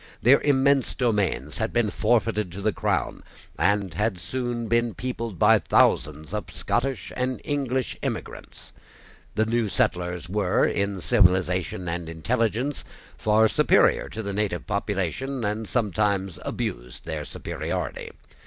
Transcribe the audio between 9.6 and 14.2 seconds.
settlers were, in civilisation and intelligence, far superior